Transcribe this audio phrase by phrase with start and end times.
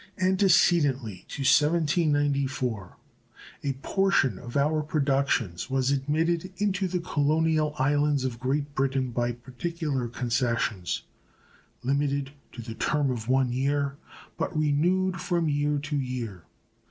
[0.17, 2.97] Antecedently to 1794
[3.63, 9.31] a portion of our productions was admitted into the colonial islands of Great Britain by
[9.31, 11.03] particular concessions,
[11.83, 13.95] limited to the term of one year,
[14.37, 16.45] but renewed from year to year.